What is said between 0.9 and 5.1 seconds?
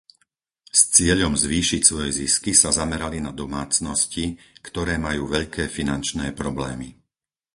cieľom zvýšiť svoje zisky sa zamerali na domácnosti, ktoré